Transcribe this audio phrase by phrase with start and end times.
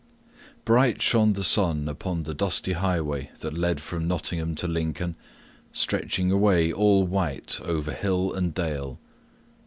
[0.65, 5.15] Bright shone the sun upon the dusty highway that led from Nottingham to Lincoln,
[5.71, 8.97] stretching away all white over hill and dale.